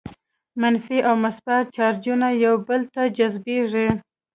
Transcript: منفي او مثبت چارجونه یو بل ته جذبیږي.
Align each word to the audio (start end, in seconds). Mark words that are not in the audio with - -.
منفي 0.61 0.97
او 1.07 1.15
مثبت 1.25 1.65
چارجونه 1.75 2.27
یو 2.43 2.55
بل 2.67 2.81
ته 2.93 3.01
جذبیږي. 3.17 3.87